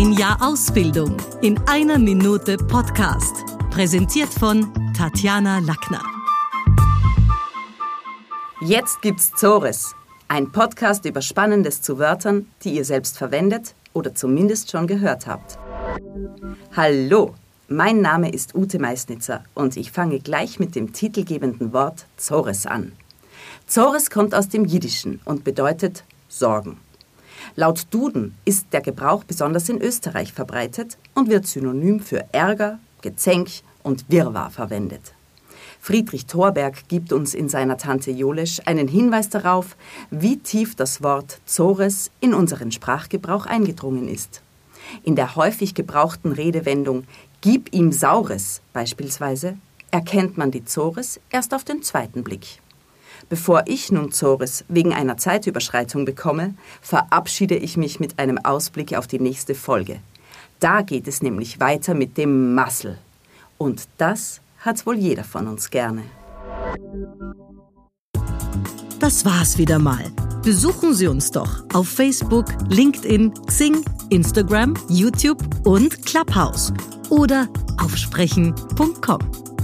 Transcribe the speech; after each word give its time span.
Ein 0.00 0.12
Jahr 0.12 0.38
Ausbildung 0.40 1.16
in 1.42 1.58
einer 1.66 1.98
Minute 1.98 2.56
Podcast. 2.56 3.34
Präsentiert 3.68 4.32
von 4.32 4.72
Tatjana 4.96 5.58
Lackner. 5.58 6.00
Jetzt 8.60 9.02
gibt's 9.02 9.32
Zores, 9.34 9.96
ein 10.28 10.52
Podcast 10.52 11.04
über 11.04 11.20
Spannendes 11.20 11.82
zu 11.82 11.98
Wörtern, 11.98 12.46
die 12.62 12.76
ihr 12.76 12.84
selbst 12.84 13.18
verwendet 13.18 13.74
oder 13.92 14.14
zumindest 14.14 14.70
schon 14.70 14.86
gehört 14.86 15.26
habt. 15.26 15.58
Hallo, 16.76 17.34
mein 17.66 18.00
Name 18.00 18.30
ist 18.30 18.54
Ute 18.54 18.78
Meisnitzer 18.78 19.42
und 19.54 19.76
ich 19.76 19.90
fange 19.90 20.20
gleich 20.20 20.60
mit 20.60 20.76
dem 20.76 20.92
titelgebenden 20.92 21.72
Wort 21.72 22.06
Zores 22.16 22.66
an. 22.66 22.92
Zores 23.66 24.10
kommt 24.10 24.32
aus 24.32 24.48
dem 24.48 24.64
Jiddischen 24.64 25.18
und 25.24 25.42
bedeutet 25.42 26.04
Sorgen. 26.28 26.76
Laut 27.56 27.86
Duden 27.90 28.34
ist 28.44 28.66
der 28.72 28.80
Gebrauch 28.80 29.24
besonders 29.24 29.68
in 29.68 29.80
Österreich 29.80 30.32
verbreitet 30.32 30.98
und 31.14 31.28
wird 31.28 31.46
synonym 31.46 32.00
für 32.00 32.24
Ärger, 32.32 32.78
Gezänk 33.02 33.48
und 33.82 34.04
Wirrwarr 34.08 34.50
verwendet. 34.50 35.14
Friedrich 35.80 36.26
Thorberg 36.26 36.88
gibt 36.88 37.12
uns 37.12 37.34
in 37.34 37.48
seiner 37.48 37.78
Tante 37.78 38.10
Jolesch 38.10 38.60
einen 38.66 38.88
Hinweis 38.88 39.28
darauf, 39.28 39.76
wie 40.10 40.38
tief 40.38 40.74
das 40.74 41.02
Wort 41.02 41.40
Zores 41.46 42.10
in 42.20 42.34
unseren 42.34 42.72
Sprachgebrauch 42.72 43.46
eingedrungen 43.46 44.08
ist. 44.08 44.42
In 45.04 45.16
der 45.16 45.36
häufig 45.36 45.74
gebrauchten 45.74 46.32
Redewendung 46.32 47.04
Gib 47.40 47.72
ihm 47.72 47.92
Saures 47.92 48.60
beispielsweise 48.72 49.58
erkennt 49.92 50.36
man 50.36 50.50
die 50.50 50.64
Zores 50.64 51.20
erst 51.30 51.54
auf 51.54 51.62
den 51.62 51.84
zweiten 51.84 52.24
Blick. 52.24 52.58
Bevor 53.28 53.64
ich 53.66 53.92
nun 53.92 54.12
Zores 54.12 54.64
wegen 54.68 54.92
einer 54.92 55.16
Zeitüberschreitung 55.16 56.04
bekomme, 56.04 56.54
verabschiede 56.80 57.56
ich 57.56 57.76
mich 57.76 58.00
mit 58.00 58.18
einem 58.18 58.38
Ausblick 58.38 58.94
auf 58.94 59.06
die 59.06 59.20
nächste 59.20 59.54
Folge. 59.54 60.00
Da 60.60 60.82
geht 60.82 61.06
es 61.06 61.22
nämlich 61.22 61.60
weiter 61.60 61.94
mit 61.94 62.16
dem 62.16 62.54
Massel. 62.54 62.98
Und 63.58 63.88
das 63.98 64.40
hat 64.60 64.86
wohl 64.86 64.96
jeder 64.96 65.24
von 65.24 65.46
uns 65.46 65.70
gerne. 65.70 66.02
Das 68.98 69.24
war's 69.24 69.58
wieder 69.58 69.78
mal. 69.78 70.04
Besuchen 70.42 70.94
Sie 70.94 71.06
uns 71.06 71.30
doch 71.30 71.64
auf 71.72 71.88
Facebook, 71.88 72.46
LinkedIn, 72.68 73.32
Xing, 73.46 73.84
Instagram, 74.10 74.74
YouTube 74.88 75.42
und 75.64 76.04
Clubhouse 76.04 76.72
oder 77.10 77.48
auf 77.78 77.96
sprechen.com. 77.96 79.57